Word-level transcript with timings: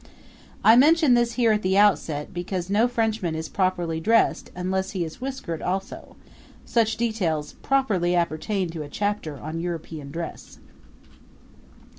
I 0.63 0.75
mention 0.75 1.13
this 1.13 1.33
here 1.33 1.51
at 1.51 1.61
the 1.61 1.77
outset 1.77 2.33
because 2.33 2.71
no 2.71 2.87
Frenchman 2.87 3.35
is 3.35 3.47
properly 3.47 3.99
dressed 3.99 4.49
unless 4.55 4.93
he 4.93 5.03
is 5.05 5.21
whiskered 5.21 5.61
also; 5.61 6.15
such 6.65 6.97
details 6.97 7.53
properly 7.61 8.15
appertain 8.15 8.71
to 8.71 8.81
a 8.81 8.89
chapter 8.89 9.37
on 9.37 9.59
European 9.59 10.09
dress. 10.09 10.57